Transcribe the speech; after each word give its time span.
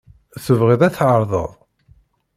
Tebɣiḍ 0.43 0.81
ad 0.83 0.93
tɛerḍeḍ? 0.97 1.51